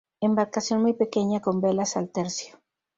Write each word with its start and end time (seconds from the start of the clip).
Embarcación 0.19 0.81
muy 0.81 0.93
pequeña 0.93 1.41
con 1.41 1.61
velas 1.61 1.95
al 1.95 2.09
tercio. 2.09 2.59